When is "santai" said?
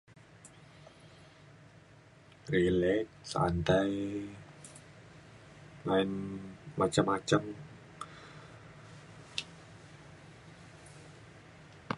3.31-3.89